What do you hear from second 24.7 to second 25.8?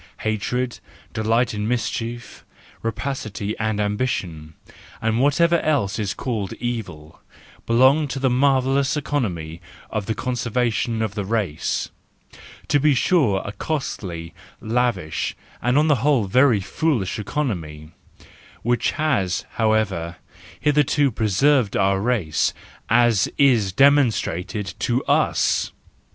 to us.